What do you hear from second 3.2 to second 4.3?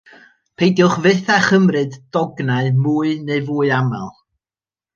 neu fwy aml